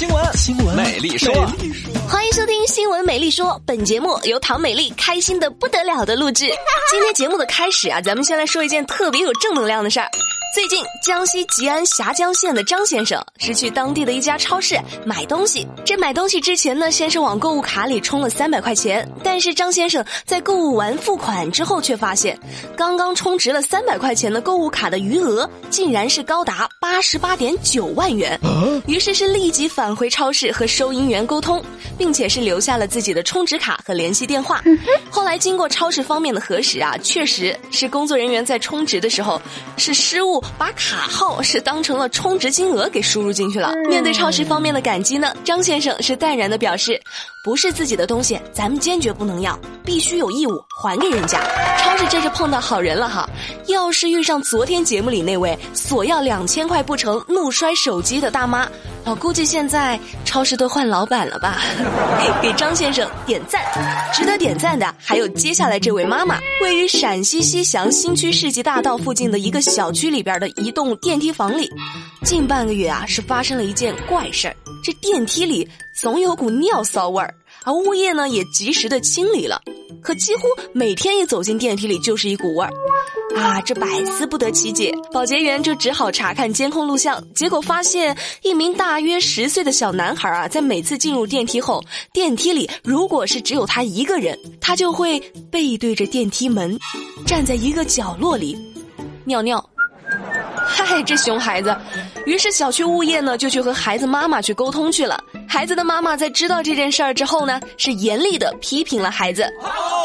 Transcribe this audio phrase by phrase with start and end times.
[0.00, 1.30] 新闻，新闻，美丽说，
[2.08, 3.48] 欢迎收听《新闻美丽说》。
[3.66, 6.46] 本节目由唐美丽开心的不得了的录制。
[6.90, 10.08] 今天节目的开始啊，咱们先来说一件特别有正能量的事儿。
[10.52, 14.76] 最近，江西吉安峡江县的张先生是去当地的一家超市
[15.06, 15.64] 买东西。
[15.84, 19.08] 这买东西之前呢，先是往购物卡里充了三百块钱。
[19.22, 22.36] 但是张先生在购物完付款之后，却发现
[22.76, 28.36] 刚刚充值了三百块钱的购物卡的余额，竟然是高达八十八点九万元。
[28.86, 31.62] 于是是立即返回超市和收银员沟通，
[31.96, 34.60] 并且是留下了自己的充值卡和联系电话。
[35.10, 39.40] 后来经过超市方面的核实啊，确实是工作人员在充值的时候
[39.76, 40.39] 是失误。
[40.58, 43.72] 把卡号是当成了充值金额给输入进去了。
[43.88, 47.00] 面对超市方面的感激呢，张先生是淡然的表示，
[47.44, 51.40] 不是自己的东西，咱们坚决不能要，必须有义务还给人家。
[51.78, 53.28] 超市这是碰到好人了哈！
[53.66, 58.68] 要是遇上昨天节目里那位索要两千块不成怒摔手机的大妈。
[59.04, 61.58] 我估计现在超市都换老板了吧？
[62.40, 63.62] 给张先生点赞，
[64.12, 66.38] 值得点赞的还有接下来这位妈妈。
[66.62, 71.68] 位于陕西西祥新区世纪大道附近的一个小区里边的一栋电梯房里，
[72.24, 74.54] 近半个月啊是发生了一件怪事儿。
[74.82, 79.60] 这电梯里总有股尿骚味儿，而物业呢也及时的清理了，
[80.02, 82.70] 可几乎每天一走进电梯里就是一股味儿。
[83.36, 96.76] 啊，这百思不得其解，保洁员就只好查看监控录像，结果发现一名大约十岁的小男孩啊，在每次进入电梯后，电梯里如果是只有他一个人，他就会背对着电梯门，
[97.24, 98.58] 站在一个角落里
[99.24, 99.64] 尿尿。
[100.66, 101.76] 嗨，这熊孩子！
[102.26, 105.22] 于是小区物业呢就去和孩子妈妈去沟通去了。
[105.50, 109.44] 孩子的妈妈在知道这件事儿之后呢，是严厉的批评了孩子。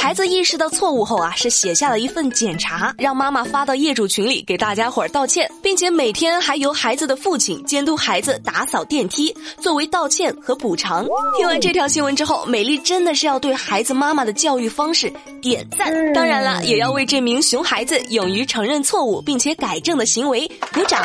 [0.00, 11.04] 孩子意识到错误后啊，是写下了一份检查，让妈妈发到业主群里给大家伙儿道歉，并且每天还由孩子的父亲监督孩子打扫电梯，作为道歉和补偿。
[11.36, 21.02] 听完这条新闻之后，美丽真的是要对孩子妈妈的教育方式点赞，当然了，也要为这名熊孩子勇于承认错误并且改正的行为鼓掌。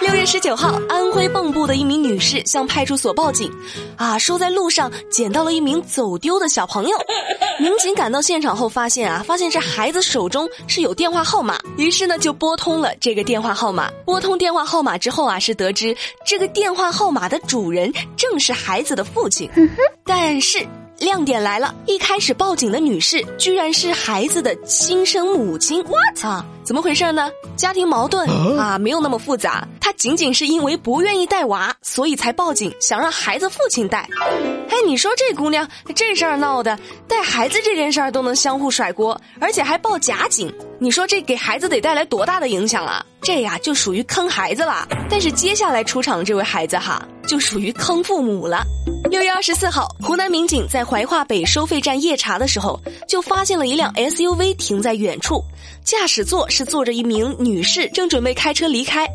[0.00, 3.52] 六月十九号，安徽蚌埠的一名女士向派出所报警。
[3.96, 6.96] 啊，说在路上捡到了一名走丢的小朋友，
[7.58, 13.90] 民警赶到现场后发现啊，发现这孩子手中是有电话号码，于是呢就拨通了这个电话号码。
[14.04, 19.50] 拨通电话号码之后啊，是得知这个电话号码的主人正是孩子的父亲，
[20.04, 20.66] 但是。
[21.02, 21.74] 亮点来了！
[21.84, 25.82] 一开始报警的女士居然是孩子的亲生母亲。
[25.82, 26.46] What 啊？
[26.62, 27.28] 怎么回事呢？
[27.56, 28.24] 家庭矛盾
[28.56, 28.78] 啊？
[28.78, 29.66] 没有那么复杂。
[29.80, 34.08] 她仅仅是因为不愿意带娃，所以才报警，想让孩子父亲带。
[34.68, 40.54] 哎，你说这姑娘这事儿闹的，带孩子这件事儿都能相互甩锅，而且还报假警。
[40.78, 43.04] 你说这给孩子得带来多大的影响啊？
[43.20, 44.86] 这呀就属于坑孩子了。
[45.10, 48.64] 但是接下来出场的这位孩子哈，就属于坑父母了。
[49.10, 55.42] 六月二十四号，湖南民警在怀化北收费站夜查的时候，就发现了一辆 SUV 停在远处，
[55.84, 59.06] 驾驶座是坐着一名女士，正准备开车离开。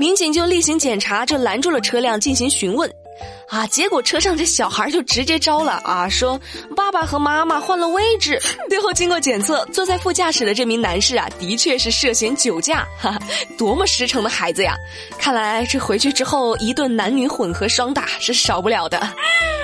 [0.00, 2.90] 民警就例行检查，就拦住了车辆进行询问。
[3.48, 3.66] 啊！
[3.66, 6.40] 结果车上这小孩就直接招了啊，说
[6.74, 8.40] 爸爸和妈妈换了位置。
[8.68, 12.86] 最后经过检测，坐在副驾驶的这名男士啊，的确是涉嫌酒驾。
[12.98, 13.18] 哈哈，
[13.56, 14.74] 多么实诚的孩子呀！
[15.18, 18.98] 看来这回去之后一顿男女混合双打是少不了的。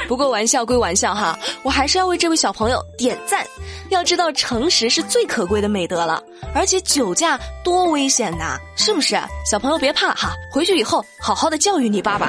[0.09, 3.45] 不过玩笑归玩笑哈，我还是要为这位小朋友点赞。
[3.89, 6.23] 要知道，诚实是最可贵的美德了，
[6.55, 9.19] 而且酒驾多危险呐，是不是？
[9.45, 12.29] 小朋友别怕哈，回去以后好好的教育你爸爸。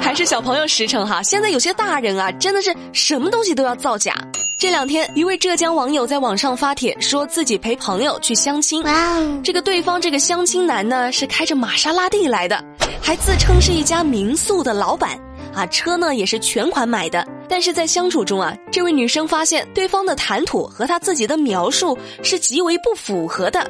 [0.00, 4.14] 还是小朋友实诚哈，现在有些大人啊，真的是什么东西都要造假。
[4.58, 8.82] 这两天，一位浙江网友在网上发帖，说自己陪朋友去相亲。
[8.84, 12.62] 哇，这个对方这个相亲男呢，是开着玛莎拉蒂来的，
[13.02, 15.18] 还自称是一家民宿的老板。
[15.56, 17.26] 啊，车呢也是全款买的。
[17.48, 23.60] 但是在相处中啊，这位女生发现对方的谈吐和她自己的描述是极为不符合的。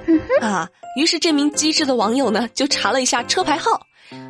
[0.40, 3.80] 啊，于是这名机智的网友呢，就查了一下车牌号。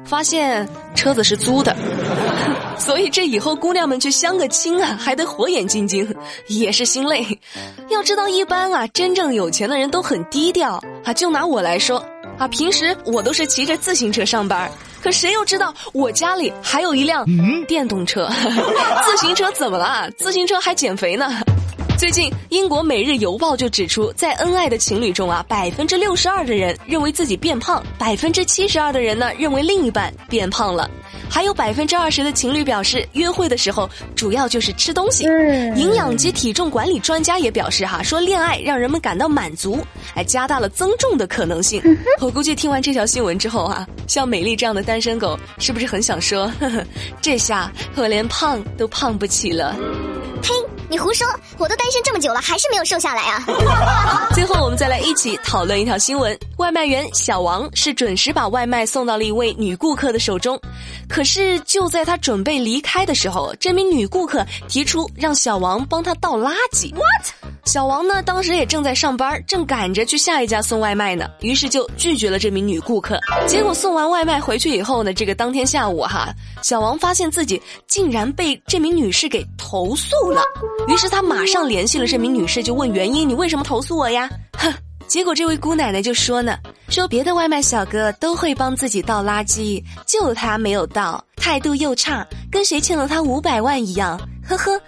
[0.06, 1.77] 发现车子是租的，
[2.78, 6.15] 所以这以后姑娘们去相个亲啊，还得火眼金睛，
[6.48, 7.27] 也是心累。
[7.91, 11.13] 要知道，一般啊，真正有钱的人都很低调啊。
[11.13, 12.03] 就拿我来说
[12.39, 14.71] 啊，平时我都是骑着自行车上班，
[15.03, 17.25] 可谁又知道我家里还有一辆
[17.66, 18.28] 电动车？
[19.04, 20.10] 自行车怎么了？
[20.16, 21.31] 自行车还减肥呢。
[21.97, 30.91] 最近，英国《每日邮报》就指出，在恩爱的情侣中啊，百分之六十二的人认为自己变胖，百分之七十二的人呢认为另一半变胖了，
[31.31, 35.25] 还有百分之二十的情侣表示，约会的时候主要就是吃东西。
[35.75, 39.78] 营养及体重管理专家也表示哈，说恋爱让人们感到满足，
[40.15, 41.83] 哎，加大了增重的可能性。
[42.21, 46.84] 我估计听完这条新闻之后啊，像美丽这样的单身狗，是不是很想说，呵呵，
[47.22, 49.75] 这下我连胖都胖不起了？
[50.43, 50.53] 呸！
[50.88, 51.27] 你胡说！
[51.59, 53.44] 我都单身这么久了，还是没有瘦下来啊！
[54.34, 60.60] 最后，我们再来一起讨论一条新闻：外卖员小王是准时把外卖送到了一位女顾客的手中，
[61.09, 66.94] 可是就在他准备离开的时候，这名女顾客提出让小王帮他倒垃圾。
[66.94, 67.56] What？
[67.66, 73.18] 小王呢，当时也正在上班，正赶着去下一家送外卖呢，于是就拒绝了这名女顾客。
[73.48, 76.33] 结果送完外卖回去以后呢，这个当天下午哈，
[76.63, 80.42] 小王发现自己竟然被这名女士给投诉了。
[80.86, 84.72] 于是他马上联系了这名女士，就问原因：“你为什么投诉我呀？”哼，
[85.09, 86.57] 结果这位姑奶奶就说呢
[86.89, 94.81] ：“说别的外卖小哥都会帮自己倒垃圾，就他没有倒，态度又差，跟谁欠了他五百万一样。”呵呵，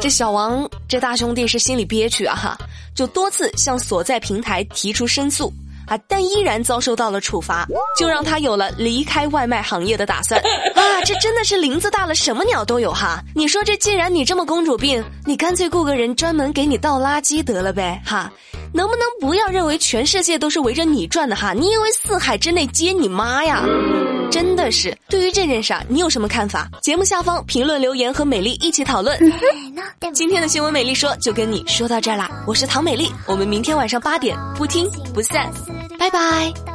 [0.00, 2.58] 这小王这大兄弟是心里憋屈啊哈，
[2.94, 5.52] 就多次向所在平台提出申诉
[5.86, 7.66] 啊，但依然遭受到了处罚，
[7.98, 10.40] 就让他有了离开外卖行业的打算
[10.74, 11.00] 啊！
[11.04, 13.22] 这真的是林子大了什么鸟都有哈！
[13.34, 18.32] 你说这既然你这么公主病，你干脆雇个人专门给你倒垃圾得了呗哈！
[18.72, 21.52] 能不能不要认为全世界都是围着你转的哈？
[21.52, 23.62] 你以为四海之内皆你妈呀？
[24.32, 26.66] 真的是，对于这件事儿，你有什么看法？
[26.80, 29.14] 节目下方评论留言和美丽一起讨论。
[30.14, 32.30] 今天的新闻，美丽说就跟你说到这儿啦。
[32.46, 35.52] 我是唐美丽，我们明天晚上八点不听不散，
[35.98, 36.71] 拜拜。